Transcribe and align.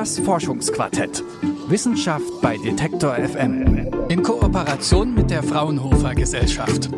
Das 0.00 0.18
Forschungsquartett. 0.18 1.22
Wissenschaft 1.68 2.40
bei 2.40 2.56
Detektor 2.56 3.16
FM. 3.16 3.86
In 4.08 4.22
Kooperation 4.22 5.12
mit 5.12 5.28
der 5.28 5.42
Fraunhofer 5.42 6.14
Gesellschaft. 6.14 6.88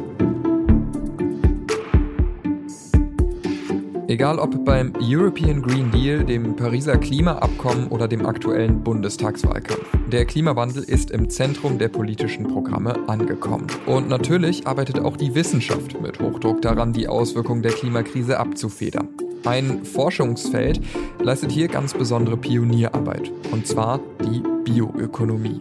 Egal 4.06 4.38
ob 4.38 4.64
beim 4.64 4.92
European 5.00 5.62
Green 5.62 5.90
Deal, 5.90 6.22
dem 6.24 6.54
Pariser 6.54 6.96
Klimaabkommen 6.96 7.88
oder 7.88 8.06
dem 8.06 8.24
aktuellen 8.24 8.84
Bundestagswahlkampf. 8.84 9.84
Der 10.12 10.24
Klimawandel 10.24 10.84
ist 10.84 11.10
im 11.10 11.28
Zentrum 11.28 11.78
der 11.78 11.88
politischen 11.88 12.46
Programme 12.46 13.08
angekommen. 13.08 13.66
Und 13.86 14.10
natürlich 14.10 14.68
arbeitet 14.68 15.00
auch 15.00 15.16
die 15.16 15.34
Wissenschaft 15.34 16.00
mit 16.00 16.20
Hochdruck 16.20 16.62
daran, 16.62 16.92
die 16.92 17.08
Auswirkungen 17.08 17.62
der 17.62 17.72
Klimakrise 17.72 18.38
abzufedern. 18.38 19.08
Ein 19.44 19.84
Forschungsfeld 19.84 20.80
leistet 21.20 21.50
hier 21.50 21.68
ganz 21.68 21.94
besondere 21.94 22.36
Pionierarbeit, 22.36 23.32
und 23.50 23.66
zwar 23.66 24.00
die 24.24 24.42
Bioökonomie. 24.64 25.60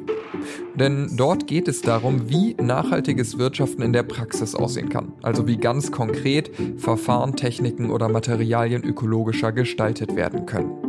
Denn 0.76 1.12
dort 1.18 1.48
geht 1.48 1.68
es 1.68 1.82
darum, 1.82 2.30
wie 2.30 2.56
nachhaltiges 2.56 3.38
Wirtschaften 3.38 3.82
in 3.82 3.94
der 3.94 4.04
Praxis 4.04 4.56
aussehen 4.56 4.90
kann. 4.90 5.14
Also 5.22 5.48
wie 5.48 5.58
ganz 5.58 5.92
konkret 5.92 6.52
Verfahren, 6.78 7.36
Techniken 7.36 7.92
oder 7.92 8.08
Materialien 8.08 8.84
ökologischer 8.84 9.52
gestaltet 9.52 10.16
werden 10.16 10.46
können. 10.46 10.81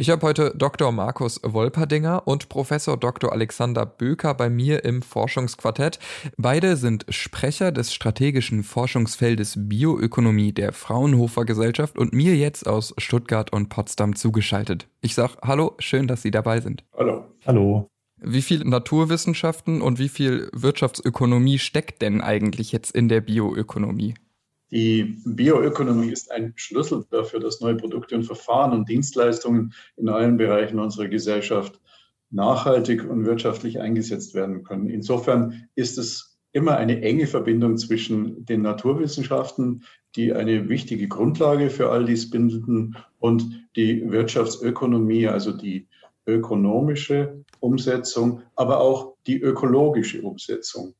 Ich 0.00 0.10
habe 0.10 0.24
heute 0.24 0.54
Dr. 0.56 0.92
Markus 0.92 1.40
Wolperdinger 1.42 2.22
und 2.24 2.48
Professor 2.48 2.96
Dr. 2.96 3.32
Alexander 3.32 3.84
Böker 3.84 4.32
bei 4.32 4.48
mir 4.48 4.84
im 4.84 5.02
Forschungsquartett. 5.02 5.98
Beide 6.36 6.76
sind 6.76 7.04
Sprecher 7.08 7.72
des 7.72 7.92
strategischen 7.92 8.62
Forschungsfeldes 8.62 9.54
Bioökonomie 9.58 10.52
der 10.52 10.72
Fraunhofer 10.72 11.44
Gesellschaft 11.44 11.98
und 11.98 12.12
mir 12.12 12.36
jetzt 12.36 12.68
aus 12.68 12.94
Stuttgart 12.98 13.52
und 13.52 13.70
Potsdam 13.70 14.14
zugeschaltet. 14.14 14.86
Ich 15.00 15.16
sage 15.16 15.32
Hallo, 15.42 15.74
schön, 15.80 16.06
dass 16.06 16.22
Sie 16.22 16.30
dabei 16.30 16.60
sind. 16.60 16.84
Hallo. 16.96 17.24
Hallo. 17.44 17.88
Wie 18.20 18.42
viel 18.42 18.60
Naturwissenschaften 18.60 19.82
und 19.82 19.98
wie 19.98 20.08
viel 20.08 20.48
Wirtschaftsökonomie 20.52 21.58
steckt 21.58 22.02
denn 22.02 22.20
eigentlich 22.20 22.70
jetzt 22.70 22.92
in 22.94 23.08
der 23.08 23.20
Bioökonomie? 23.20 24.14
Die 24.70 25.16
Bioökonomie 25.24 26.10
ist 26.10 26.30
ein 26.30 26.52
Schlüssel 26.56 27.04
dafür, 27.10 27.40
dass 27.40 27.60
neue 27.60 27.76
Produkte 27.76 28.14
und 28.14 28.24
Verfahren 28.24 28.72
und 28.72 28.88
Dienstleistungen 28.88 29.72
in 29.96 30.08
allen 30.08 30.36
Bereichen 30.36 30.78
unserer 30.78 31.08
Gesellschaft 31.08 31.80
nachhaltig 32.30 33.08
und 33.08 33.24
wirtschaftlich 33.24 33.80
eingesetzt 33.80 34.34
werden 34.34 34.64
können. 34.64 34.90
Insofern 34.90 35.68
ist 35.74 35.96
es 35.96 36.38
immer 36.52 36.76
eine 36.76 37.00
enge 37.02 37.26
Verbindung 37.26 37.78
zwischen 37.78 38.44
den 38.44 38.62
Naturwissenschaften, 38.62 39.84
die 40.16 40.32
eine 40.32 40.68
wichtige 40.68 41.08
Grundlage 41.08 41.70
für 41.70 41.90
all 41.90 42.04
dies 42.04 42.30
bilden, 42.30 42.96
und 43.18 43.68
die 43.76 44.10
Wirtschaftsökonomie, 44.10 45.26
also 45.28 45.52
die 45.52 45.88
ökonomische 46.26 47.44
Umsetzung, 47.60 48.42
aber 48.54 48.80
auch 48.80 49.14
die 49.26 49.40
ökologische 49.40 50.22
Umsetzung 50.22 50.94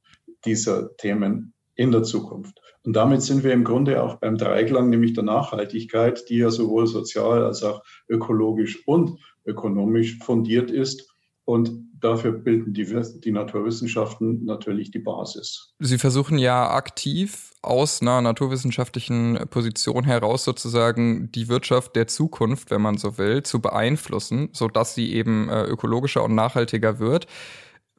dieser 0.45 0.97
Themen 0.97 1.53
in 1.79 1.93
der 1.93 2.03
Zukunft. 2.03 2.61
Und 2.85 2.95
damit 2.95 3.23
sind 3.23 3.45
wir 3.45 3.53
im 3.53 3.65
Grunde 3.65 4.03
auch 4.03 4.17
beim 4.17 4.37
Dreiklang, 4.37 4.91
nämlich 4.91 5.15
der 5.15 5.25
Nachhaltigkeit, 5.25 6.29
die 6.29 6.39
ja 6.39 6.51
sowohl 6.51 6.87
sozial 6.87 7.45
als 7.45 7.63
auch 7.63 7.83
ökologisch 8.09 8.87
und 8.87 9.19
ökonomisch 9.47 10.19
fundiert 10.19 10.71
ist. 10.71 11.09
Und 11.45 11.71
dafür 12.01 12.33
bilden 12.33 12.75
die, 12.75 12.85
die 13.21 13.31
Naturwissenschaften 13.31 14.45
natürlich 14.45 14.91
die 14.91 14.99
Basis. 14.99 15.73
Sie 15.79 15.99
versuchen 15.99 16.37
ja 16.39 16.71
aktiv 16.71 17.53
aus 17.63 18.03
einer 18.03 18.21
naturwissenschaftlichen 18.21 19.39
Position 19.49 20.05
heraus 20.05 20.45
sozusagen 20.45 21.31
die 21.33 21.49
Wirtschaft 21.49 21.97
der 21.97 22.07
Zukunft, 22.09 22.71
wenn 22.71 22.83
man 22.83 22.99
so 22.99 23.19
will, 23.19 23.45
zu 23.45 23.61
beeinflussen, 23.61 24.51
sodass 24.53 24.95
sie 24.95 25.13
eben 25.13 25.49
äh, 25.49 25.63
ökologischer 25.63 26.25
und 26.25 26.35
nachhaltiger 26.35 26.99
wird. 26.99 27.27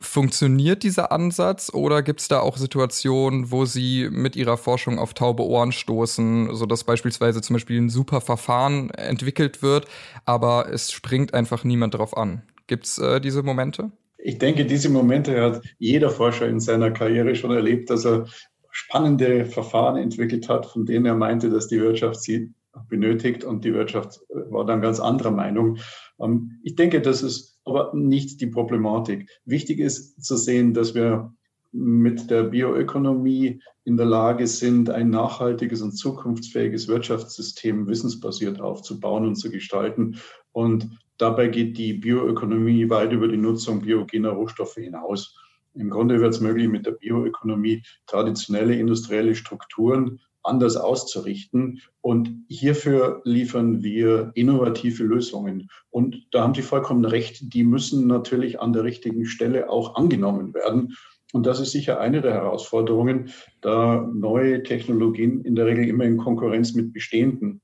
Funktioniert 0.01 0.83
dieser 0.83 1.11
Ansatz 1.11 1.73
oder 1.73 2.01
gibt 2.01 2.21
es 2.21 2.29
da 2.29 2.39
auch 2.39 2.55
Situationen, 2.55 3.51
wo 3.51 3.65
Sie 3.65 4.07
mit 4.09 4.37
Ihrer 4.37 4.55
Forschung 4.55 4.97
auf 4.97 5.13
taube 5.13 5.43
Ohren 5.43 5.73
stoßen, 5.73 6.55
sodass 6.55 6.85
beispielsweise 6.85 7.41
zum 7.41 7.55
Beispiel 7.55 7.81
ein 7.81 7.89
super 7.89 8.21
Verfahren 8.21 8.91
entwickelt 8.91 9.61
wird, 9.61 9.87
aber 10.23 10.71
es 10.71 10.91
springt 10.91 11.33
einfach 11.33 11.65
niemand 11.65 11.95
drauf 11.95 12.15
an? 12.15 12.43
Gibt 12.67 12.85
es 12.85 12.97
äh, 12.97 13.19
diese 13.19 13.43
Momente? 13.43 13.91
Ich 14.17 14.37
denke, 14.37 14.65
diese 14.65 14.89
Momente 14.89 15.41
hat 15.41 15.63
jeder 15.79 16.09
Forscher 16.09 16.47
in 16.47 16.59
seiner 16.59 16.91
Karriere 16.91 17.35
schon 17.35 17.51
erlebt, 17.51 17.89
dass 17.89 18.05
er 18.05 18.27
spannende 18.71 19.45
Verfahren 19.45 19.97
entwickelt 19.97 20.47
hat, 20.47 20.65
von 20.65 20.85
denen 20.85 21.05
er 21.05 21.15
meinte, 21.15 21.49
dass 21.49 21.67
die 21.67 21.81
Wirtschaft 21.81 22.21
sie 22.21 22.53
benötigt 22.87 23.43
und 23.43 23.65
die 23.65 23.73
Wirtschaft 23.73 24.21
war 24.29 24.65
dann 24.65 24.81
ganz 24.81 24.99
anderer 24.99 25.31
Meinung. 25.31 25.77
Ähm, 26.19 26.59
ich 26.63 26.75
denke, 26.75 27.01
das 27.01 27.23
ist 27.23 27.59
aber 27.65 27.91
nicht 27.93 28.41
die 28.41 28.47
Problematik. 28.47 29.29
Wichtig 29.45 29.79
ist 29.79 30.23
zu 30.23 30.35
sehen, 30.37 30.73
dass 30.73 30.95
wir 30.95 31.33
mit 31.71 32.31
der 32.31 32.43
Bioökonomie 32.43 33.61
in 33.83 33.97
der 33.97 34.05
Lage 34.05 34.47
sind, 34.47 34.89
ein 34.89 35.09
nachhaltiges 35.09 35.81
und 35.81 35.91
zukunftsfähiges 35.91 36.87
Wirtschaftssystem 36.87 37.87
wissensbasiert 37.87 38.59
aufzubauen 38.59 39.27
und 39.27 39.35
zu 39.35 39.51
gestalten. 39.51 40.17
Und 40.51 40.89
dabei 41.17 41.47
geht 41.47 41.77
die 41.77 41.93
Bioökonomie 41.93 42.89
weit 42.89 43.11
über 43.11 43.27
die 43.27 43.37
Nutzung 43.37 43.81
biogener 43.81 44.31
Rohstoffe 44.31 44.75
hinaus. 44.75 45.35
Im 45.75 45.91
Grunde 45.91 46.19
wird 46.19 46.33
es 46.33 46.41
möglich, 46.41 46.67
mit 46.67 46.87
der 46.87 46.91
Bioökonomie 46.91 47.83
traditionelle 48.07 48.75
industrielle 48.75 49.35
Strukturen 49.35 50.19
anders 50.49 50.75
auszurichten. 50.75 51.81
Und 52.01 52.43
hierfür 52.49 53.21
liefern 53.23 53.83
wir 53.83 54.31
innovative 54.35 55.03
Lösungen. 55.03 55.69
Und 55.89 56.27
da 56.31 56.43
haben 56.43 56.55
Sie 56.55 56.61
vollkommen 56.61 57.05
recht, 57.05 57.53
die 57.53 57.63
müssen 57.63 58.07
natürlich 58.07 58.59
an 58.59 58.73
der 58.73 58.83
richtigen 58.83 59.25
Stelle 59.25 59.69
auch 59.69 59.95
angenommen 59.95 60.53
werden. 60.53 60.95
Und 61.31 61.45
das 61.45 61.59
ist 61.59 61.71
sicher 61.71 61.99
eine 61.99 62.21
der 62.21 62.33
Herausforderungen, 62.33 63.29
da 63.61 64.09
neue 64.13 64.63
Technologien 64.63 65.41
in 65.45 65.55
der 65.55 65.67
Regel 65.67 65.87
immer 65.87 66.05
in 66.05 66.17
Konkurrenz 66.17 66.73
mit 66.73 66.91
bestehenden 66.91 67.61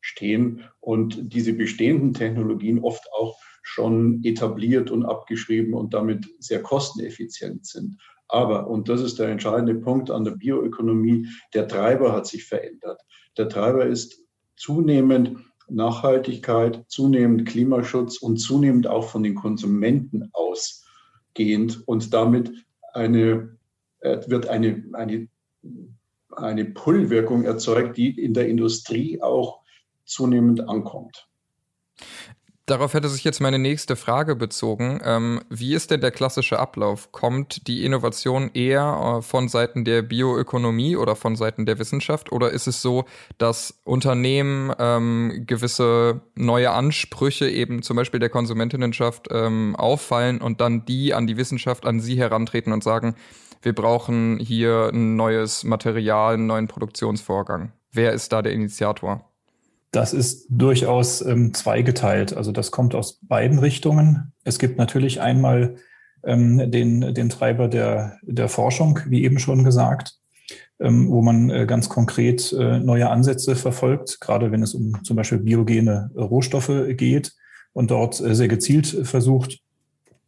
stehen 0.00 0.62
und 0.80 1.32
diese 1.32 1.52
bestehenden 1.52 2.14
Technologien 2.14 2.78
oft 2.78 3.04
auch 3.12 3.36
schon 3.62 4.22
etabliert 4.24 4.90
und 4.90 5.04
abgeschrieben 5.04 5.74
und 5.74 5.92
damit 5.92 6.26
sehr 6.38 6.62
kosteneffizient 6.62 7.66
sind. 7.66 7.98
Aber, 8.28 8.68
und 8.68 8.88
das 8.88 9.00
ist 9.00 9.18
der 9.18 9.28
entscheidende 9.28 9.74
Punkt 9.74 10.10
an 10.10 10.24
der 10.24 10.32
Bioökonomie, 10.32 11.28
der 11.54 11.66
Treiber 11.66 12.12
hat 12.12 12.26
sich 12.26 12.44
verändert. 12.44 13.00
Der 13.36 13.48
Treiber 13.48 13.86
ist 13.86 14.22
zunehmend 14.56 15.38
Nachhaltigkeit, 15.68 16.84
zunehmend 16.88 17.46
Klimaschutz 17.46 18.18
und 18.18 18.38
zunehmend 18.38 18.86
auch 18.86 19.08
von 19.08 19.22
den 19.22 19.34
Konsumenten 19.34 20.30
ausgehend. 20.32 21.82
Und 21.86 22.12
damit 22.12 22.52
eine, 22.92 23.56
äh, 24.00 24.18
wird 24.28 24.48
eine, 24.48 24.84
eine, 24.92 25.28
eine 26.30 26.64
Pull-Wirkung 26.66 27.44
erzeugt, 27.44 27.96
die 27.96 28.10
in 28.10 28.34
der 28.34 28.48
Industrie 28.48 29.22
auch 29.22 29.62
zunehmend 30.04 30.68
ankommt. 30.68 31.27
Darauf 32.68 32.92
hätte 32.92 33.08
sich 33.08 33.24
jetzt 33.24 33.40
meine 33.40 33.58
nächste 33.58 33.96
Frage 33.96 34.36
bezogen. 34.36 35.00
Ähm, 35.02 35.40
wie 35.48 35.72
ist 35.72 35.90
denn 35.90 36.02
der 36.02 36.10
klassische 36.10 36.58
Ablauf? 36.58 37.12
Kommt 37.12 37.66
die 37.66 37.82
Innovation 37.82 38.50
eher 38.52 39.20
äh, 39.20 39.22
von 39.22 39.48
Seiten 39.48 39.86
der 39.86 40.02
Bioökonomie 40.02 40.94
oder 40.94 41.16
von 41.16 41.34
Seiten 41.34 41.64
der 41.64 41.78
Wissenschaft? 41.78 42.30
Oder 42.30 42.50
ist 42.50 42.66
es 42.66 42.82
so, 42.82 43.06
dass 43.38 43.80
Unternehmen 43.84 44.70
ähm, 44.78 45.44
gewisse 45.46 46.20
neue 46.34 46.70
Ansprüche 46.70 47.48
eben 47.48 47.80
zum 47.80 47.96
Beispiel 47.96 48.20
der 48.20 48.28
Konsumentinnenschaft 48.28 49.28
ähm, 49.30 49.74
auffallen 49.74 50.42
und 50.42 50.60
dann 50.60 50.84
die 50.84 51.14
an 51.14 51.26
die 51.26 51.38
Wissenschaft, 51.38 51.86
an 51.86 52.00
sie 52.00 52.18
herantreten 52.18 52.74
und 52.74 52.84
sagen, 52.84 53.14
wir 53.62 53.74
brauchen 53.74 54.38
hier 54.38 54.90
ein 54.92 55.16
neues 55.16 55.64
Material, 55.64 56.34
einen 56.34 56.46
neuen 56.46 56.68
Produktionsvorgang? 56.68 57.72
Wer 57.92 58.12
ist 58.12 58.30
da 58.30 58.42
der 58.42 58.52
Initiator? 58.52 59.27
Das 59.90 60.12
ist 60.12 60.46
durchaus 60.50 61.22
ähm, 61.22 61.54
zweigeteilt. 61.54 62.36
Also 62.36 62.52
das 62.52 62.70
kommt 62.70 62.94
aus 62.94 63.20
beiden 63.22 63.58
Richtungen. 63.58 64.32
Es 64.44 64.58
gibt 64.58 64.76
natürlich 64.76 65.20
einmal 65.20 65.76
ähm, 66.24 66.70
den, 66.70 67.14
den 67.14 67.28
Treiber 67.28 67.68
der, 67.68 68.18
der 68.22 68.48
Forschung, 68.48 69.00
wie 69.06 69.24
eben 69.24 69.38
schon 69.38 69.64
gesagt, 69.64 70.18
ähm, 70.80 71.10
wo 71.10 71.22
man 71.22 71.50
äh, 71.50 71.66
ganz 71.66 71.88
konkret 71.88 72.52
äh, 72.52 72.80
neue 72.80 73.08
Ansätze 73.08 73.56
verfolgt, 73.56 74.20
gerade 74.20 74.52
wenn 74.52 74.62
es 74.62 74.74
um 74.74 75.02
zum 75.04 75.16
Beispiel 75.16 75.38
biogene 75.38 76.10
Rohstoffe 76.14 76.70
geht 76.90 77.32
und 77.72 77.90
dort 77.90 78.20
äh, 78.20 78.34
sehr 78.34 78.48
gezielt 78.48 78.86
versucht, 78.86 79.60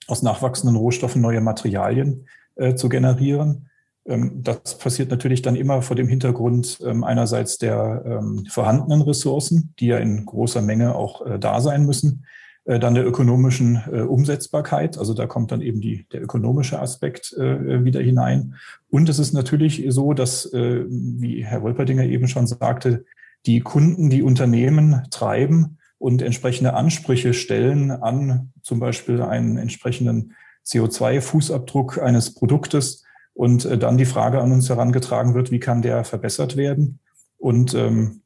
aus 0.06 0.22
nachwachsenden 0.22 0.76
Rohstoffen 0.76 1.22
neue 1.22 1.40
Materialien 1.40 2.26
äh, 2.56 2.74
zu 2.74 2.88
generieren. 2.88 3.68
Ähm, 4.06 4.43
das 4.43 4.79
passiert 4.79 5.11
natürlich 5.11 5.43
dann 5.43 5.56
immer 5.56 5.82
vor 5.82 5.97
dem 5.97 6.08
Hintergrund 6.08 6.79
ähm, 6.85 7.05
einerseits 7.05 7.58
der 7.58 8.02
ähm, 8.05 8.47
vorhandenen 8.49 9.02
Ressourcen, 9.02 9.75
die 9.79 9.88
ja 9.88 9.99
in 9.99 10.25
großer 10.25 10.62
Menge 10.62 10.94
auch 10.94 11.25
äh, 11.26 11.38
da 11.38 11.61
sein 11.61 11.85
müssen, 11.85 12.25
äh, 12.64 12.79
dann 12.79 12.94
der 12.94 13.06
ökonomischen 13.06 13.82
äh, 13.91 14.00
Umsetzbarkeit, 14.00 14.99
also 14.99 15.14
da 15.14 15.26
kommt 15.26 15.52
dann 15.52 15.61
eben 15.61 15.81
die, 15.81 16.06
der 16.12 16.23
ökonomische 16.23 16.81
Aspekt 16.81 17.32
wieder 17.32 18.00
hinein. 18.00 18.55
Und 18.91 19.08
es 19.08 19.19
ist 19.19 19.32
natürlich 19.32 19.85
so, 19.88 20.12
dass, 20.14 20.50
wie 20.53 21.44
Herr 21.44 21.62
Wolperdinger 21.62 22.05
eben 22.05 22.29
schon 22.29 22.46
sagte, 22.46 23.05
die 23.46 23.61
Kunden, 23.61 24.11
die 24.11 24.23
Unternehmen 24.23 25.03
treiben 25.11 25.79
und 25.99 26.23
entsprechende 26.23 26.75
Ansprüche 26.75 27.35
stellen 27.35 27.91
an 27.91 28.53
zum 28.62 28.81
Beispiel 28.81 29.23
einen 29.23 29.56
entsprechenden 29.56 30.35
CO2-Fußabdruck 30.67 32.00
eines 32.00 32.35
Produktes 32.35 33.05
und 33.40 33.64
äh, 33.64 33.78
dann 33.78 33.96
die 33.96 34.04
Frage 34.04 34.38
an 34.42 34.52
uns 34.52 34.69
herangetragen 34.69 35.32
wird, 35.32 35.50
wie 35.50 35.60
kann 35.60 35.81
der 35.81 36.04
verbessert 36.04 36.58
werden? 36.58 36.98
Und 37.38 37.72
ähm, 37.72 38.20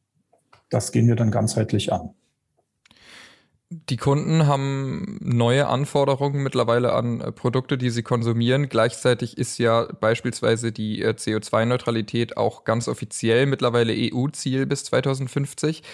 das 0.71 0.91
gehen 0.91 1.07
wir 1.07 1.15
dann 1.15 1.31
ganzheitlich 1.31 1.93
an. 1.93 2.11
Die 3.71 3.97
Kunden 3.97 4.49
haben 4.49 5.21
neue 5.21 5.69
Anforderungen 5.69 6.43
mittlerweile 6.43 6.95
an 6.95 7.21
äh, 7.21 7.31
Produkte, 7.31 7.79
die 7.79 7.91
sie 7.91 8.03
konsumieren. 8.03 8.69
Gleichzeitig 8.69 9.39
ist 9.39 9.59
ja 9.59 9.87
beispielsweise 10.01 10.73
die 10.73 11.01
äh, 11.01 11.11
CO2-Neutralität 11.11 12.37
auch 12.37 12.65
ganz 12.65 12.89
offiziell 12.89 13.47
mittlerweile 13.47 13.95
EU-Ziel 13.97 14.67
bis 14.67 14.83
2050. 14.83 15.85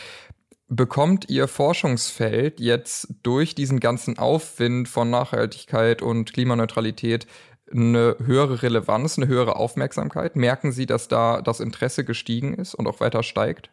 Bekommt 0.72 1.28
Ihr 1.28 1.46
Forschungsfeld 1.46 2.58
jetzt 2.58 3.08
durch 3.22 3.54
diesen 3.54 3.80
ganzen 3.80 4.18
Aufwind 4.18 4.88
von 4.88 5.10
Nachhaltigkeit 5.10 6.00
und 6.00 6.32
Klimaneutralität 6.32 7.26
eine 7.72 8.16
höhere 8.24 8.62
Relevanz, 8.62 9.18
eine 9.18 9.28
höhere 9.28 9.56
Aufmerksamkeit? 9.56 10.36
Merken 10.36 10.72
Sie, 10.72 10.86
dass 10.86 11.08
da 11.08 11.42
das 11.42 11.60
Interesse 11.60 12.04
gestiegen 12.04 12.54
ist 12.54 12.74
und 12.74 12.86
auch 12.86 13.00
weiter 13.00 13.22
steigt? 13.22 13.70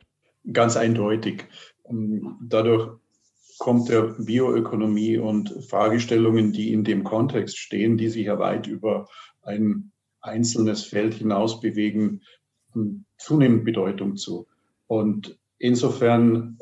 Ganz 0.52 0.78
eindeutig. 0.78 1.46
Dadurch 2.42 2.92
kommt 3.58 3.90
der 3.90 4.16
Bioökonomie 4.20 5.18
und 5.18 5.66
Fragestellungen, 5.68 6.52
die 6.54 6.74
in 6.74 6.84
dem 6.84 7.04
Kontext 7.04 7.58
stehen, 7.58 7.98
die 7.98 8.10
sich 8.10 8.26
ja 8.28 8.38
weit 8.40 8.68
über 8.68 9.08
ein 9.42 9.92
einzelnes 10.22 10.84
Feld 10.84 11.16
hinaus 11.16 11.60
bewegen, 11.60 12.22
zunehmend 13.18 13.66
Bedeutung 13.66 14.16
zu. 14.16 14.48
Und 14.86 15.40
insofern 15.58 16.60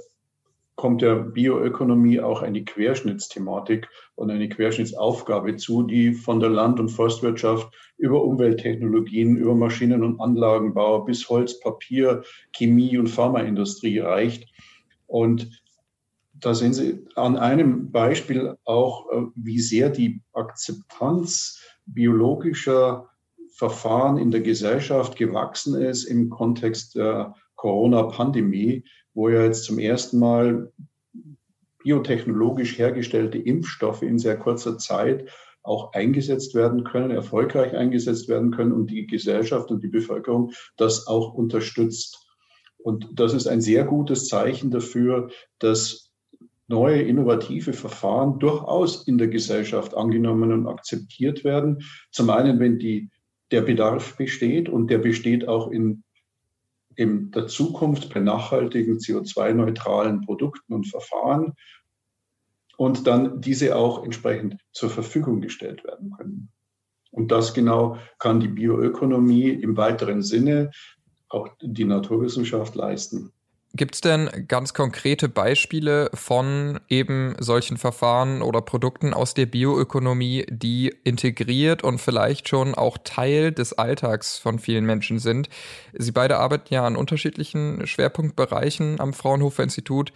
kommt 0.75 1.01
der 1.01 1.15
Bioökonomie 1.15 2.19
auch 2.19 2.41
eine 2.41 2.63
Querschnittsthematik 2.63 3.87
und 4.15 4.29
eine 4.29 4.49
Querschnittsaufgabe 4.49 5.55
zu, 5.55 5.83
die 5.83 6.13
von 6.13 6.39
der 6.39 6.49
Land- 6.49 6.79
und 6.79 6.89
Forstwirtschaft 6.89 7.73
über 7.97 8.23
Umwelttechnologien, 8.23 9.37
über 9.37 9.55
Maschinen- 9.55 10.03
und 10.03 10.19
Anlagenbau 10.19 11.01
bis 11.01 11.29
Holz, 11.29 11.59
Papier, 11.59 12.23
Chemie 12.51 12.97
und 12.97 13.07
Pharmaindustrie 13.07 13.99
reicht. 13.99 14.51
Und 15.07 15.61
da 16.33 16.53
sehen 16.53 16.73
Sie 16.73 17.05
an 17.15 17.37
einem 17.37 17.91
Beispiel 17.91 18.57
auch, 18.65 19.09
äh, 19.11 19.21
wie 19.35 19.59
sehr 19.59 19.89
die 19.89 20.21
Akzeptanz 20.33 21.61
biologischer 21.85 23.09
Verfahren 23.53 24.17
in 24.17 24.31
der 24.31 24.41
Gesellschaft 24.41 25.15
gewachsen 25.15 25.75
ist 25.75 26.03
im 26.03 26.29
Kontext 26.29 26.95
der 26.95 27.35
Corona-Pandemie, 27.55 28.83
wo 29.15 29.29
ja 29.29 29.43
jetzt 29.43 29.63
zum 29.63 29.79
ersten 29.79 30.19
Mal 30.19 30.71
biotechnologisch 31.83 32.77
hergestellte 32.77 33.37
Impfstoffe 33.37 34.03
in 34.03 34.19
sehr 34.19 34.37
kurzer 34.37 34.77
Zeit 34.77 35.29
auch 35.63 35.93
eingesetzt 35.93 36.53
werden 36.53 36.83
können, 36.83 37.09
erfolgreich 37.09 37.73
eingesetzt 37.73 38.27
werden 38.27 38.51
können 38.51 38.71
und 38.71 38.91
die 38.91 39.07
Gesellschaft 39.07 39.71
und 39.71 39.83
die 39.83 39.87
Bevölkerung 39.87 40.51
das 40.77 41.07
auch 41.07 41.33
unterstützt. 41.33 42.23
Und 42.77 43.07
das 43.13 43.33
ist 43.33 43.47
ein 43.47 43.61
sehr 43.61 43.83
gutes 43.83 44.27
Zeichen 44.27 44.69
dafür, 44.69 45.29
dass 45.57 46.11
neue 46.67 47.01
innovative 47.01 47.73
Verfahren 47.73 48.39
durchaus 48.39 49.07
in 49.07 49.17
der 49.17 49.27
Gesellschaft 49.27 49.95
angenommen 49.95 50.51
und 50.51 50.67
akzeptiert 50.67 51.43
werden. 51.43 51.83
Zum 52.11 52.29
einen, 52.29 52.59
wenn 52.59 52.77
die, 52.77 53.09
der 53.51 53.61
Bedarf 53.61 54.17
besteht 54.17 54.69
und 54.69 54.89
der 54.89 54.99
besteht 54.99 55.47
auch 55.47 55.69
in 55.69 56.03
in 56.95 57.31
der 57.31 57.47
Zukunft 57.47 58.13
bei 58.13 58.19
nachhaltigen 58.19 58.97
CO2-neutralen 58.97 60.21
Produkten 60.21 60.73
und 60.73 60.87
Verfahren 60.87 61.53
und 62.77 63.07
dann 63.07 63.41
diese 63.41 63.75
auch 63.75 64.03
entsprechend 64.03 64.57
zur 64.71 64.89
Verfügung 64.89 65.41
gestellt 65.41 65.83
werden 65.83 66.11
können. 66.11 66.49
Und 67.11 67.31
das 67.31 67.53
genau 67.53 67.97
kann 68.19 68.39
die 68.39 68.49
Bioökonomie 68.49 69.49
im 69.49 69.77
weiteren 69.77 70.21
Sinne 70.21 70.71
auch 71.29 71.49
die 71.61 71.85
Naturwissenschaft 71.85 72.75
leisten. 72.75 73.31
Gibt 73.75 73.95
es 73.95 74.01
denn 74.01 74.29
ganz 74.47 74.73
konkrete 74.73 75.27
Beispiele 75.27 76.09
von 76.13 76.79
eben 76.87 77.35
solchen 77.39 77.75
Verfahren 77.75 78.41
oder 78.41 78.61
Produkten 78.61 79.13
aus 79.13 79.33
der 79.33 79.47
Bioökonomie, 79.47 80.45
die 80.49 80.95
integriert 81.03 81.83
und 81.83 81.99
vielleicht 81.99 82.47
schon 82.47 82.73
auch 82.73 82.97
Teil 83.03 83.51
des 83.51 83.73
Alltags 83.73 84.37
von 84.37 84.59
vielen 84.59 84.85
Menschen 84.85 85.19
sind? 85.19 85.49
Sie 85.91 86.13
beide 86.13 86.37
arbeiten 86.37 86.73
ja 86.73 86.85
an 86.87 86.95
unterschiedlichen 86.95 87.85
Schwerpunktbereichen 87.85 89.01
am 89.01 89.11
Fraunhofer 89.11 89.63
Institut. 89.63 90.13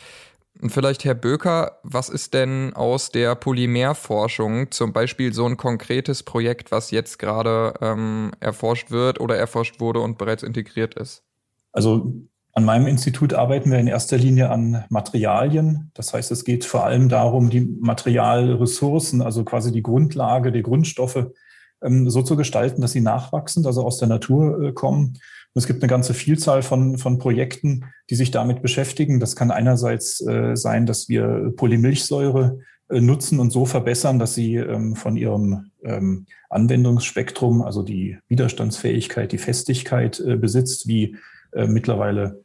Und 0.61 0.69
vielleicht, 0.69 1.03
Herr 1.03 1.15
Böker, 1.15 1.79
was 1.83 2.07
ist 2.07 2.33
denn 2.33 2.73
aus 2.75 3.11
der 3.11 3.35
Polymerforschung 3.35 4.71
zum 4.71 4.93
Beispiel 4.93 5.33
so 5.33 5.45
ein 5.45 5.57
konkretes 5.57 6.23
Projekt, 6.23 6.71
was 6.71 6.91
jetzt 6.91 7.19
gerade 7.19 7.73
ähm, 7.81 8.31
erforscht 8.39 8.89
wird 8.89 9.19
oder 9.19 9.35
erforscht 9.35 9.81
wurde 9.81 9.99
und 9.99 10.17
bereits 10.17 10.43
integriert 10.43 10.93
ist? 10.93 11.23
Also 11.73 12.28
an 12.53 12.65
meinem 12.65 12.87
Institut 12.87 13.33
arbeiten 13.33 13.71
wir 13.71 13.79
in 13.79 13.87
erster 13.87 14.17
Linie 14.17 14.49
an 14.49 14.83
Materialien. 14.89 15.91
Das 15.93 16.13
heißt, 16.13 16.31
es 16.31 16.43
geht 16.43 16.65
vor 16.65 16.83
allem 16.83 17.07
darum, 17.07 17.49
die 17.49 17.61
Materialressourcen, 17.61 19.21
also 19.21 19.43
quasi 19.43 19.71
die 19.71 19.83
Grundlage, 19.83 20.51
die 20.51 20.63
Grundstoffe 20.63 21.27
ähm, 21.83 22.09
so 22.09 22.21
zu 22.21 22.35
gestalten, 22.35 22.81
dass 22.81 22.91
sie 22.91 23.01
nachwachsen, 23.01 23.65
also 23.65 23.85
aus 23.85 23.97
der 23.97 24.07
Natur 24.07 24.61
äh, 24.61 24.71
kommen. 24.73 25.17
Und 25.53 25.59
es 25.61 25.67
gibt 25.67 25.81
eine 25.81 25.89
ganze 25.89 26.13
Vielzahl 26.13 26.61
von, 26.61 26.97
von 26.97 27.19
Projekten, 27.19 27.85
die 28.09 28.15
sich 28.15 28.31
damit 28.31 28.61
beschäftigen. 28.61 29.19
Das 29.19 29.35
kann 29.35 29.51
einerseits 29.51 30.19
äh, 30.25 30.55
sein, 30.55 30.85
dass 30.85 31.07
wir 31.07 31.53
Polymilchsäure 31.55 32.59
äh, 32.89 32.99
nutzen 32.99 33.39
und 33.39 33.51
so 33.51 33.65
verbessern, 33.65 34.19
dass 34.19 34.33
sie 34.33 34.55
ähm, 34.55 34.95
von 34.95 35.17
ihrem 35.17 35.71
ähm, 35.83 36.25
Anwendungsspektrum, 36.49 37.61
also 37.61 37.83
die 37.83 38.17
Widerstandsfähigkeit, 38.27 39.31
die 39.31 39.37
Festigkeit 39.37 40.21
besitzt, 40.39 40.87
wie 40.87 41.15
äh, 41.51 41.67
mittlerweile 41.67 42.43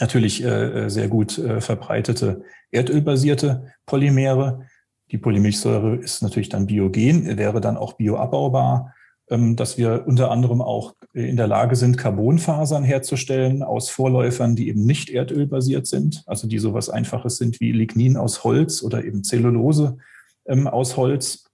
natürlich 0.00 0.42
äh, 0.42 0.86
äh, 0.86 0.90
sehr 0.90 1.08
gut 1.08 1.40
verbreitete 1.58 2.42
erdölbasierte 2.70 3.72
Polymere. 3.86 4.66
Die 5.10 5.18
Polymilchsäure 5.18 5.96
ist 5.96 6.22
natürlich 6.22 6.48
dann 6.48 6.66
biogen, 6.66 7.38
wäre 7.38 7.60
dann 7.60 7.76
auch 7.76 7.92
bioabbaubar, 7.92 8.94
ähm, 9.30 9.54
dass 9.54 9.78
wir 9.78 10.04
unter 10.06 10.30
anderem 10.30 10.60
auch 10.60 10.94
in 11.12 11.36
der 11.36 11.46
Lage 11.46 11.76
sind, 11.76 11.96
Carbonfasern 11.96 12.82
herzustellen 12.82 13.62
aus 13.62 13.88
Vorläufern, 13.90 14.56
die 14.56 14.68
eben 14.68 14.84
nicht 14.84 15.10
erdölbasiert 15.10 15.86
sind, 15.86 16.24
also 16.26 16.48
die 16.48 16.58
sowas 16.58 16.90
Einfaches 16.90 17.36
sind 17.36 17.60
wie 17.60 17.72
Lignin 17.72 18.16
aus 18.16 18.42
Holz 18.42 18.82
oder 18.82 19.04
eben 19.04 19.22
Zellulose 19.22 19.98
ähm, 20.46 20.66
aus 20.66 20.96
Holz 20.96 21.44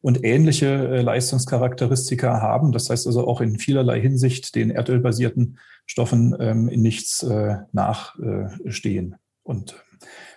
und 0.00 0.24
ähnliche 0.24 0.66
äh, 0.66 1.02
Leistungscharakteristika 1.02 2.40
haben. 2.40 2.72
Das 2.72 2.90
heißt 2.90 3.06
also 3.06 3.26
auch 3.26 3.40
in 3.40 3.58
vielerlei 3.58 4.00
Hinsicht 4.00 4.54
den 4.54 4.70
erdölbasierten 4.70 5.58
Stoffen 5.86 6.36
ähm, 6.38 6.68
in 6.68 6.82
nichts 6.82 7.22
äh, 7.22 7.56
nachstehen. 7.72 9.16
Und 9.42 9.74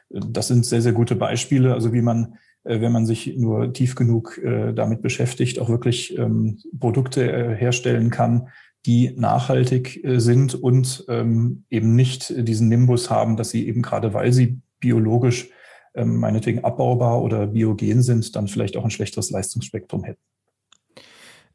äh, 0.10 0.20
das 0.28 0.48
sind 0.48 0.66
sehr, 0.66 0.82
sehr 0.82 0.94
gute 0.94 1.16
Beispiele, 1.16 1.74
also 1.74 1.94
wie 1.94 2.02
man, 2.02 2.36
wenn 2.64 2.92
man 2.92 3.06
sich 3.06 3.38
nur 3.38 3.74
tief 3.74 3.94
genug 3.94 4.42
damit 4.42 5.04
beschäftigt, 5.04 5.60
auch 5.60 5.70
wirklich 5.70 6.18
ähm, 6.18 6.58
Produkte 6.80 7.54
herstellen 7.56 8.10
kann, 8.10 8.48
die 8.88 9.14
nachhaltig 9.16 10.04
sind 10.04 10.56
und 10.56 11.06
eben 11.08 11.96
nicht 11.96 12.34
diesen 12.48 12.68
Nimbus 12.68 13.12
haben, 13.12 13.36
dass 13.36 13.52
sie 13.52 13.68
eben 13.68 13.84
gerade 13.84 14.16
weil 14.16 14.34
sie 14.34 14.62
biologisch 14.80 15.50
ähm, 15.96 16.18
meinetwegen 16.18 16.64
abbaubar 16.64 17.22
oder 17.22 17.48
biogen 17.48 18.04
sind, 18.04 18.36
dann 18.36 18.48
vielleicht 18.48 18.78
auch 18.78 18.84
ein 18.84 18.92
schlechteres 18.92 19.32
Leistungsspektrum 19.32 20.04
hätten. 20.04 20.22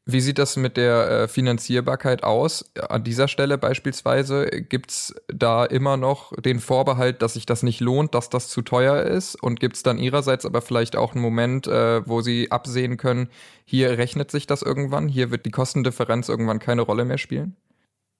Wie 0.07 0.21
sieht 0.21 0.39
das 0.39 0.57
mit 0.57 0.77
der 0.77 1.11
äh, 1.11 1.29
Finanzierbarkeit 1.29 2.25
aus? 2.25 2.73
An 2.89 3.05
dieser 3.05 3.29
Stelle 3.29 3.59
beispielsweise 3.59 4.47
gibt 4.47 4.91
es 4.91 5.15
da 5.29 5.65
immer 5.65 5.97
noch 5.97 6.33
den 6.41 6.59
Vorbehalt, 6.59 7.23
dass 7.23 7.35
sich 7.35 7.47
das 7.47 7.63
nicht 7.63 7.81
lohnt, 7.81 8.15
dass 8.15 8.31
das 8.31 8.49
zu 8.49 8.63
teuer 8.63 9.03
ist? 9.03 9.41
Und 9.41 9.61
gibt 9.61 9.77
es 9.77 9.83
dann 9.83 9.99
Ihrerseits 9.99 10.47
aber 10.47 10.63
vielleicht 10.63 10.97
auch 10.97 11.13
einen 11.13 11.23
Moment, 11.23 11.67
äh, 11.67 12.07
wo 12.09 12.23
Sie 12.23 12.51
absehen 12.51 12.97
können, 12.97 13.29
hier 13.65 13.99
rechnet 13.99 14.31
sich 14.31 14.47
das 14.47 14.63
irgendwann, 14.63 15.07
hier 15.07 15.31
wird 15.31 15.47
die 15.47 15.51
Kostendifferenz 15.51 16.29
irgendwann 16.29 16.59
keine 16.59 16.83
Rolle 16.83 17.05
mehr 17.05 17.19
spielen? 17.19 17.57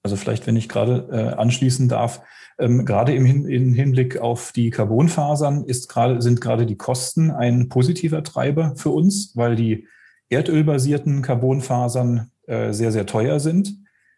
Also 0.03 0.15
vielleicht, 0.15 0.47
wenn 0.47 0.55
ich 0.55 0.67
gerade 0.67 1.07
äh, 1.11 1.39
anschließen 1.39 1.87
darf, 1.87 2.21
ähm, 2.57 2.85
gerade 2.85 3.13
im, 3.13 3.25
Hin 3.25 3.45
im 3.45 3.73
Hinblick 3.73 4.17
auf 4.19 4.51
die 4.51 4.69
Carbonfasern 4.69 5.63
ist 5.63 5.89
grade, 5.89 6.21
sind 6.21 6.41
gerade 6.41 6.65
die 6.65 6.77
Kosten 6.77 7.31
ein 7.31 7.69
positiver 7.69 8.23
Treiber 8.23 8.75
für 8.75 8.89
uns, 8.89 9.35
weil 9.35 9.55
die 9.55 9.87
erdölbasierten 10.29 11.21
Carbonfasern 11.21 12.31
äh, 12.47 12.71
sehr, 12.73 12.91
sehr 12.91 13.05
teuer 13.05 13.39
sind. 13.39 13.75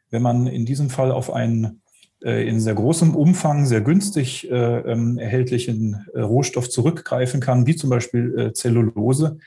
Wenn 0.10 0.22
man 0.22 0.48
in 0.48 0.66
diesem 0.66 0.90
Fall 0.90 1.12
auf 1.12 1.34
einen 1.34 1.82
äh, 2.24 2.48
in 2.48 2.60
sehr 2.60 2.76
großem 2.76 3.16
Umfang, 3.16 3.66
sehr 3.66 3.82
günstig 3.82 4.50
äh, 4.50 4.80
ähm, 4.80 5.18
erhältlichen 5.18 6.06
äh, 6.14 6.22
Rohstoff 6.22 6.70
zurückgreifen 6.70 7.42
kann, 7.42 7.68
wie 7.68 7.76
zum 7.76 7.90
Beispiel 7.90 8.40
äh, 8.40 8.54
Zellulose, 8.54 9.40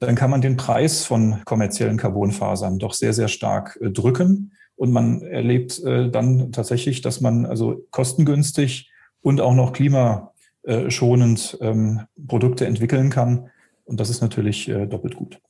dann 0.00 0.14
kann 0.14 0.30
man 0.30 0.40
den 0.40 0.56
Preis 0.56 1.04
von 1.04 1.42
kommerziellen 1.44 1.96
Carbonfasern 1.96 2.78
doch 2.78 2.94
sehr, 2.94 3.12
sehr 3.12 3.28
stark 3.28 3.78
drücken. 3.80 4.52
Und 4.76 4.92
man 4.92 5.22
erlebt 5.22 5.82
äh, 5.84 6.10
dann 6.10 6.52
tatsächlich, 6.52 7.00
dass 7.00 7.20
man 7.20 7.46
also 7.46 7.86
kostengünstig 7.90 8.90
und 9.20 9.40
auch 9.40 9.54
noch 9.54 9.72
klimaschonend 9.72 10.30
äh, 10.64 10.90
schonend 10.90 11.58
ähm, 11.60 12.02
Produkte 12.26 12.66
entwickeln 12.66 13.10
kann. 13.10 13.50
Und 13.84 14.00
das 14.00 14.10
ist 14.10 14.20
natürlich 14.20 14.68
äh, 14.68 14.86
doppelt 14.86 15.16
gut. 15.16 15.40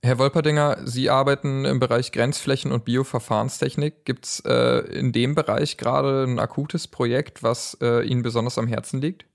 Herr 0.00 0.18
Wolperdinger, 0.18 0.78
Sie 0.84 1.10
arbeiten 1.10 1.64
im 1.64 1.80
Bereich 1.80 2.12
Grenzflächen 2.12 2.70
und 2.70 2.84
Bioverfahrenstechnik. 2.84 4.04
Gibt 4.04 4.26
es 4.26 4.40
äh, 4.46 4.78
in 4.96 5.10
dem 5.10 5.34
Bereich 5.34 5.76
gerade 5.76 6.24
ein 6.24 6.38
akutes 6.38 6.86
Projekt, 6.86 7.42
was 7.42 7.76
äh, 7.82 8.06
Ihnen 8.06 8.22
besonders 8.22 8.58
am 8.58 8.68
Herzen 8.68 9.00
liegt? 9.00 9.26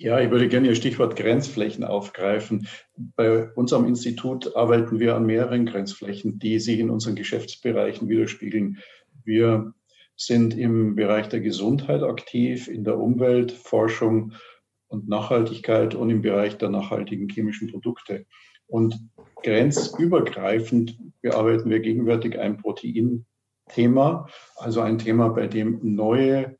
Ja, 0.00 0.20
ich 0.20 0.30
würde 0.30 0.46
gerne 0.46 0.68
Ihr 0.68 0.76
Stichwort 0.76 1.16
Grenzflächen 1.16 1.82
aufgreifen. 1.82 2.68
Bei 2.96 3.52
unserem 3.54 3.84
Institut 3.84 4.54
arbeiten 4.54 5.00
wir 5.00 5.16
an 5.16 5.26
mehreren 5.26 5.66
Grenzflächen, 5.66 6.38
die 6.38 6.60
sich 6.60 6.78
in 6.78 6.88
unseren 6.88 7.16
Geschäftsbereichen 7.16 8.08
widerspiegeln. 8.08 8.78
Wir 9.24 9.74
sind 10.14 10.56
im 10.56 10.94
Bereich 10.94 11.28
der 11.28 11.40
Gesundheit 11.40 12.04
aktiv, 12.04 12.68
in 12.68 12.84
der 12.84 12.96
Umweltforschung 12.96 14.34
und 14.86 15.08
Nachhaltigkeit 15.08 15.96
und 15.96 16.10
im 16.10 16.22
Bereich 16.22 16.56
der 16.58 16.68
nachhaltigen 16.68 17.28
chemischen 17.28 17.68
Produkte. 17.68 18.24
Und 18.68 19.00
grenzübergreifend 19.42 20.96
bearbeiten 21.22 21.70
wir 21.70 21.80
gegenwärtig 21.80 22.38
ein 22.38 22.56
Proteinthema, 22.56 24.28
also 24.54 24.80
ein 24.80 24.98
Thema, 24.98 25.30
bei 25.30 25.48
dem 25.48 25.80
neue 25.82 26.56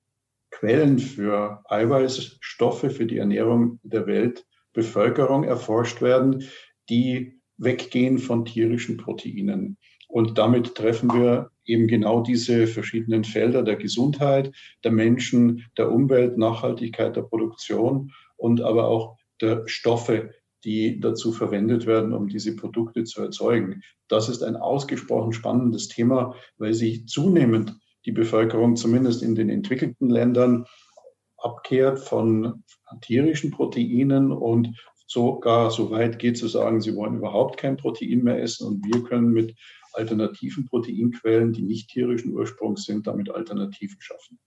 Quellen 0.50 0.98
für 0.98 1.62
Eiweißstoffe 1.68 2.92
für 2.92 3.06
die 3.06 3.18
Ernährung 3.18 3.78
der 3.82 4.06
Weltbevölkerung 4.06 5.44
erforscht 5.44 6.02
werden, 6.02 6.44
die 6.88 7.40
weggehen 7.58 8.18
von 8.18 8.44
tierischen 8.44 8.96
Proteinen. 8.96 9.76
Und 10.08 10.38
damit 10.38 10.74
treffen 10.74 11.12
wir 11.12 11.50
eben 11.64 11.86
genau 11.86 12.22
diese 12.22 12.66
verschiedenen 12.66 13.24
Felder 13.24 13.62
der 13.62 13.76
Gesundheit, 13.76 14.52
der 14.82 14.90
Menschen, 14.90 15.66
der 15.76 15.92
Umwelt, 15.92 16.38
Nachhaltigkeit 16.38 17.14
der 17.14 17.22
Produktion 17.22 18.12
und 18.36 18.62
aber 18.62 18.88
auch 18.88 19.18
der 19.40 19.68
Stoffe, 19.68 20.30
die 20.64 20.98
dazu 20.98 21.30
verwendet 21.30 21.86
werden, 21.86 22.14
um 22.14 22.28
diese 22.28 22.56
Produkte 22.56 23.04
zu 23.04 23.22
erzeugen. 23.22 23.82
Das 24.08 24.28
ist 24.28 24.42
ein 24.42 24.56
ausgesprochen 24.56 25.32
spannendes 25.32 25.88
Thema, 25.88 26.34
weil 26.56 26.74
sich 26.74 27.06
zunehmend 27.06 27.76
die 28.08 28.12
Bevölkerung 28.12 28.74
zumindest 28.74 29.22
in 29.22 29.34
den 29.34 29.50
entwickelten 29.50 30.08
Ländern 30.08 30.64
abkehrt 31.36 32.00
von 32.00 32.64
tierischen 33.02 33.50
Proteinen 33.50 34.32
und 34.32 34.74
sogar 35.06 35.70
so 35.70 35.90
weit 35.90 36.18
geht 36.18 36.38
zu 36.38 36.48
sagen, 36.48 36.80
sie 36.80 36.96
wollen 36.96 37.18
überhaupt 37.18 37.58
kein 37.58 37.76
Protein 37.76 38.22
mehr 38.22 38.42
essen 38.42 38.66
und 38.66 38.82
wir 38.86 39.02
können 39.02 39.28
mit 39.34 39.54
alternativen 39.92 40.64
Proteinquellen, 40.64 41.52
die 41.52 41.60
nicht 41.60 41.90
tierischen 41.90 42.32
Ursprungs 42.32 42.84
sind, 42.84 43.06
damit 43.06 43.30
Alternativen 43.30 44.00
schaffen. 44.00 44.38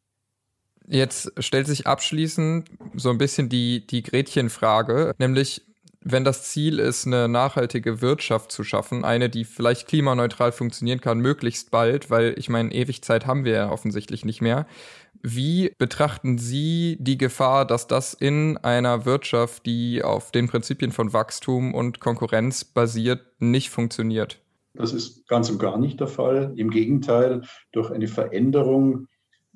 Jetzt 0.87 1.31
stellt 1.37 1.67
sich 1.67 1.85
abschließend 1.85 2.67
so 2.95 3.11
ein 3.11 3.19
bisschen 3.19 3.47
die, 3.47 3.85
die 3.85 4.01
Gretchenfrage, 4.01 5.13
nämlich 5.19 5.61
wenn 6.03 6.23
das 6.23 6.43
Ziel 6.43 6.79
ist, 6.79 7.05
eine 7.05 7.27
nachhaltige 7.27 8.01
Wirtschaft 8.01 8.51
zu 8.51 8.63
schaffen, 8.63 9.05
eine, 9.05 9.29
die 9.29 9.45
vielleicht 9.45 9.87
klimaneutral 9.87 10.51
funktionieren 10.51 10.99
kann, 10.99 11.19
möglichst 11.19 11.69
bald, 11.69 12.09
weil 12.09 12.33
ich 12.37 12.49
meine, 12.49 12.73
ewig 12.73 13.03
Zeit 13.03 13.27
haben 13.27 13.45
wir 13.45 13.53
ja 13.53 13.71
offensichtlich 13.71 14.25
nicht 14.25 14.41
mehr. 14.41 14.65
Wie 15.21 15.73
betrachten 15.77 16.39
Sie 16.39 16.97
die 16.99 17.17
Gefahr, 17.17 17.65
dass 17.65 17.85
das 17.85 18.15
in 18.15 18.57
einer 18.57 19.05
Wirtschaft, 19.05 19.67
die 19.67 20.03
auf 20.03 20.31
den 20.31 20.47
Prinzipien 20.47 20.91
von 20.91 21.13
Wachstum 21.13 21.75
und 21.75 21.99
Konkurrenz 21.99 22.65
basiert, 22.65 23.21
nicht 23.39 23.69
funktioniert? 23.69 24.39
Das 24.73 24.93
ist 24.93 25.27
ganz 25.27 25.49
und 25.51 25.59
gar 25.59 25.77
nicht 25.77 25.99
der 25.99 26.07
Fall. 26.07 26.53
Im 26.55 26.71
Gegenteil, 26.71 27.43
durch 27.71 27.91
eine 27.91 28.07
Veränderung 28.07 29.07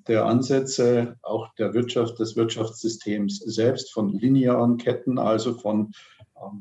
der 0.08 0.26
Ansätze 0.26 1.18
auch 1.24 1.54
der 1.56 1.74
Wirtschaft, 1.74 2.20
des 2.20 2.36
Wirtschaftssystems 2.36 3.40
selbst 3.40 3.92
von 3.92 4.10
linearen 4.10 4.78
Ketten, 4.78 5.18
also 5.18 5.56
von 5.56 5.92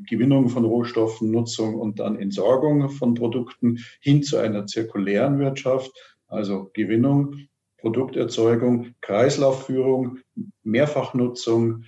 Gewinnung 0.08 0.48
von 0.48 0.64
Rohstoffen, 0.64 1.30
Nutzung 1.30 1.74
und 1.74 1.98
dann 1.98 2.18
Entsorgung 2.18 2.88
von 2.90 3.14
Produkten 3.14 3.78
hin 4.00 4.22
zu 4.22 4.38
einer 4.38 4.66
zirkulären 4.66 5.38
Wirtschaft, 5.38 5.92
also 6.26 6.70
Gewinnung, 6.74 7.36
Produkterzeugung, 7.78 8.94
Kreislaufführung, 9.00 10.18
Mehrfachnutzung, 10.62 11.84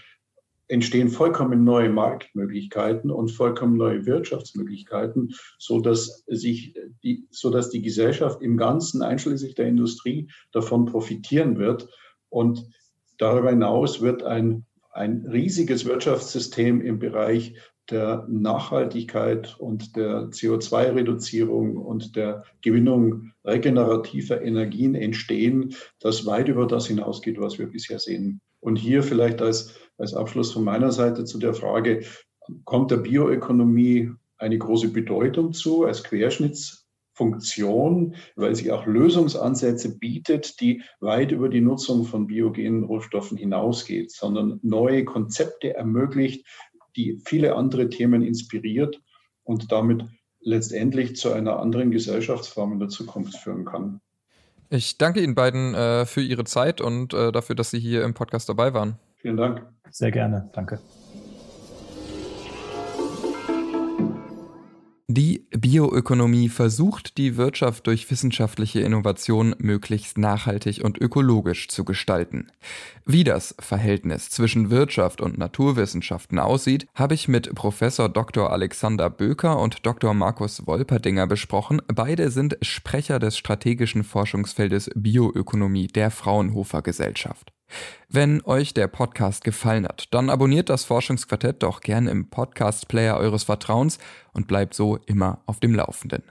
entstehen 0.69 1.09
vollkommen 1.09 1.65
neue 1.65 1.89
Marktmöglichkeiten 1.89 3.11
und 3.11 3.31
vollkommen 3.31 3.77
neue 3.77 4.05
Wirtschaftsmöglichkeiten, 4.05 5.33
so 5.59 5.81
dass 5.81 6.25
sich 6.27 6.75
die, 7.03 7.27
so 7.31 7.51
die 7.51 7.83
Gesellschaft 7.83 8.43
im 8.43 8.57
Ganzen, 8.57 9.03
einschließlich 9.03 9.55
der 9.55 9.69
Industrie, 9.69 10.29
davon 10.53 10.87
profitieren 10.87 11.59
wird. 11.59 11.89
Und 12.29 12.69
darüber 13.17 13.51
hinaus 13.51 14.01
wird 14.01 14.25
ein, 14.25 14.67
ein 14.91 15.25
riesiges 15.27 15.85
Wirtschaftssystem 15.85 16.81
im 16.81 16.99
Bereich 16.99 17.55
der 17.91 18.27
Nachhaltigkeit 18.29 19.57
und 19.59 19.97
der 19.97 20.29
CO2-Reduzierung 20.31 21.77
und 21.77 22.17
der 22.17 22.45
Gewinnung 22.63 23.33
regenerativer 23.45 24.41
Energien 24.43 24.95
entstehen, 24.95 25.75
das 26.01 26.27
weit 26.27 26.49
über 26.49 26.67
das 26.67 26.87
hinausgeht, 26.87 27.41
was 27.41 27.59
wir 27.59 27.67
bisher 27.67 27.99
sehen. 27.99 28.41
Und 28.61 28.77
hier 28.77 29.03
vielleicht 29.03 29.43
als, 29.43 29.75
als 29.99 30.15
Abschluss 30.15 30.53
von 30.53 30.65
meiner 30.65 30.93
Seite 30.93 31.25
zu 31.25 31.39
der 31.39 31.55
Frage, 31.55 32.05
kommt 32.65 32.91
der 32.91 32.97
Bioökonomie 32.99 34.13
eine 34.39 34.59
große 34.59 34.89
Bedeutung 34.89 35.53
zu 35.53 35.85
als 35.85 36.03
Querschnittsfunktion, 36.05 38.15
weil 38.35 38.55
sie 38.55 38.71
auch 38.73 38.85
Lösungsansätze 38.87 39.99
bietet, 39.99 40.61
die 40.61 40.83
weit 41.01 41.33
über 41.33 41.49
die 41.49 41.63
Nutzung 41.63 42.05
von 42.05 42.27
biogenen 42.27 42.85
Rohstoffen 42.85 43.39
hinausgeht, 43.39 44.13
sondern 44.13 44.61
neue 44.63 45.05
Konzepte 45.05 45.75
ermöglicht, 45.75 46.47
die 46.97 47.21
viele 47.25 47.55
andere 47.55 47.89
Themen 47.89 48.23
inspiriert 48.23 49.01
und 49.45 49.71
damit 49.71 50.05
letztendlich 50.41 51.17
zu 51.17 51.33
einer 51.33 51.59
anderen 51.59 51.91
Gesellschaftsform 51.91 52.73
in 52.73 52.79
der 52.79 52.89
Zukunft 52.89 53.37
führen 53.37 53.65
kann. 53.65 54.01
Ich 54.71 54.99
danke 54.99 55.23
Ihnen 55.23 55.35
beiden 55.35 55.75
äh, 55.75 56.07
für 56.07 56.23
Ihre 56.23 56.45
Zeit 56.45 56.81
und 56.81 57.15
äh, 57.15 57.31
dafür, 57.31 57.55
dass 57.55 57.71
Sie 57.71 57.79
hier 57.79 58.05
im 58.05 58.15
Podcast 58.15 58.49
dabei 58.49 58.75
waren. 58.75 58.99
Vielen 59.17 59.37
Dank. 59.37 59.65
Sehr 59.91 60.11
gerne. 60.11 60.51
Danke. 60.53 60.81
Die 65.17 65.47
Bioökonomie 65.51 66.51
versucht, 66.51 67.17
die 67.17 67.39
Wirtschaft 67.39 67.87
durch 67.87 68.11
wissenschaftliche 68.11 68.81
Innovation 68.81 69.55
möglichst 69.57 70.19
nachhaltig 70.19 70.85
und 70.85 71.01
ökologisch 71.01 71.69
zu 71.69 71.87
gestalten. 71.87 72.49
Wie 73.07 73.25
das 73.25 73.55
Verhältnis 73.59 74.29
zwischen 74.29 74.69
Wirtschaft 74.69 75.23
und 75.23 75.39
Naturwissenschaften 75.39 76.39
aussieht, 76.39 76.87
habe 76.95 77.15
ich 77.15 77.29
mit 77.29 77.55
Professor 77.55 78.11
Dr. 78.11 78.53
Alexander 78.53 79.09
Böker 79.09 79.59
und 79.59 79.87
Dr. 79.87 80.13
Markus 80.13 80.67
Wolperdinger 80.67 81.27
besprochen. 81.27 81.81
Beide 81.87 82.31
sind 82.31 82.59
Sprecher 82.61 83.19
des 83.19 83.39
strategischen 83.39 84.05
Forschungsfeldes 84.05 84.91
Bioökonomie 84.95 85.87
der 85.87 86.11
Fraunhofer 86.11 86.83
Gesellschaft. 86.83 87.56
Wenn 88.09 88.43
euch 88.45 88.75
der 88.75 88.89
Podcast 88.89 89.45
gefallen 89.45 89.85
hat, 89.87 90.13
dann 90.13 90.31
abonniert 90.31 90.69
das 90.69 90.85
Forschungsquartett 90.85 91.63
doch 91.63 91.81
gern 91.81 92.07
im 92.07 92.31
Podcast-Player 92.31 93.17
eures 93.17 93.45
Vertrauens 93.45 93.99
und 94.33 94.47
bleibt 94.47 94.75
so 94.75 94.97
immer 95.07 95.41
auf 95.47 95.61
dem 95.61 95.75
Laufenden. 95.75 96.23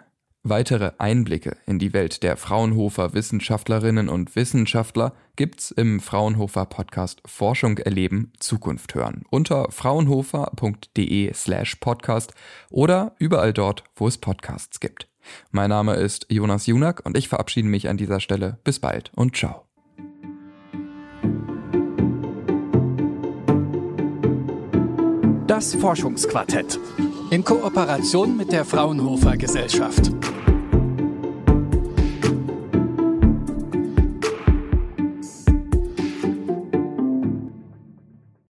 Weitere 0.48 0.92
Einblicke 1.00 1.58
in 1.65 1.80
die 1.80 1.92
Welt 1.92 2.22
der 2.22 2.38
Fraunhofer 2.38 3.15
Wissenschaftlerinnen 3.15 4.10
und 4.10 4.36
Wissenschaftler 4.36 5.13
gibt's 5.36 5.72
im 5.72 6.00
Fraunhofer 6.00 6.68
Podcast 6.68 7.20
Forschung 7.25 7.80
erleben, 7.80 8.32
Zukunft 8.39 8.94
hören 8.94 9.24
unter 9.32 9.72
fraunhofer.de 9.72 11.34
slash 11.34 11.77
podcast 11.77 12.36
oder 12.70 13.15
überall 13.18 13.54
dort, 13.54 13.86
wo 13.96 14.08
es 14.08 14.20
Podcasts 14.20 14.80
gibt. 14.80 15.08
Mein 15.50 15.72
Name 15.72 15.96
ist 15.96 16.27
Jonas 16.30 16.68
Junak 16.68 17.04
und 17.04 17.18
ich 17.18 17.27
verabschiede 17.27 17.68
mich 17.68 17.89
an 17.89 17.98
dieser 17.98 18.20
Stelle. 18.20 18.60
Bis 18.63 18.77
bald 18.77 19.12
und 19.15 19.36
ciao. 19.36 19.64
Das 25.56 25.74
Forschungsquartett 25.74 26.78
in 27.30 27.46
Kooperation 27.46 28.36
mit 28.36 28.52
der 28.52 28.66
Fraunhofer 28.66 29.38
Gesellschaft. 29.38 30.12